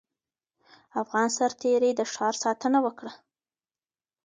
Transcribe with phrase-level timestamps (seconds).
[1.01, 3.11] افغان سرتېري د ښار ساتنه وکړه.